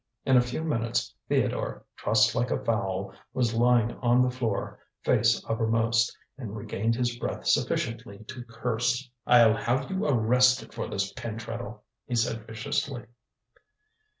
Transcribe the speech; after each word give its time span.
In 0.25 0.35
a 0.35 0.41
few 0.41 0.63
minutes 0.63 1.13
Theodore, 1.29 1.85
trussed 1.95 2.33
like 2.33 2.49
a 2.49 2.57
fowl, 2.57 3.13
was 3.35 3.53
lying 3.53 3.91
on 3.97 4.23
the 4.23 4.31
floor, 4.31 4.79
face 5.03 5.45
uppermost, 5.47 6.17
and 6.39 6.55
regained 6.55 6.95
his 6.95 7.15
breath 7.19 7.45
sufficiently 7.45 8.17
to 8.29 8.43
curse. 8.45 9.07
"I'll 9.27 9.55
have 9.55 9.91
you 9.91 10.07
arrested 10.07 10.73
for 10.73 10.87
this, 10.87 11.13
Pentreddle," 11.13 11.81
he 12.07 12.15
said 12.15 12.47
viciously. 12.47 13.03